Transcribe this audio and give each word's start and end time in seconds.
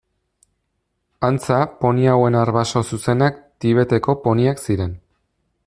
Antza 1.27 1.59
poni 1.83 2.09
hauen 2.13 2.37
arbaso 2.39 2.83
zuzenak 2.95 3.39
Tibeteko 3.65 4.17
poniak 4.25 4.65
ziren. 4.69 4.97